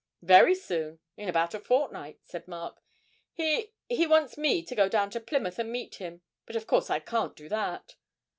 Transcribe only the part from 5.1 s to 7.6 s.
to Plymouth and meet him, but of course I can't do